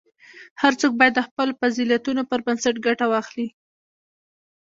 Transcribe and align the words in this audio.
هر 0.61 0.73
څوک 0.81 0.91
باید 0.99 1.13
د 1.15 1.21
خپلو 1.27 1.51
فضیلتونو 1.61 2.21
پر 2.29 2.39
بنسټ 2.45 2.75
ګټه 2.87 3.05
واخلي. 3.09 3.47